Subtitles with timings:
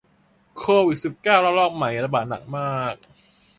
[0.57, 2.95] โควิดสิบเก้าระลอกใหม่ระบาดหนักมาก